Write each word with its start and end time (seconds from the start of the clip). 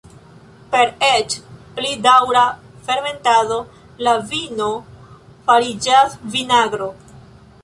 Per 0.75 0.93
eĉ 1.07 1.35
pli 1.75 1.91
daŭra 2.07 2.41
fermentado 2.89 3.61
la 4.09 4.17
vino 4.33 4.71
fariĝas 5.51 6.19
vinagro. 6.37 6.91